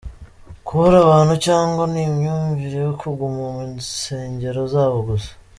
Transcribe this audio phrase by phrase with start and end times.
[0.65, 5.31] kubura abantu cyangwa ni imyumvire yo kuguma mu nsegero zabo gusa.